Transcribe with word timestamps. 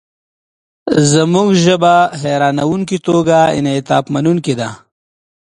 زموږ 1.11 1.49
ژبه 1.63 1.95
حیرانوونکې 2.21 2.97
توګه 3.07 3.39
انعطافمنونکې 3.57 4.53
ده. 4.59 4.69